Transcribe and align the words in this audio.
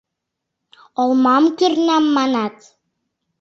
—Олмам 1.01 1.43
кӱрынам, 1.57 2.05
манат?.. 2.15 2.55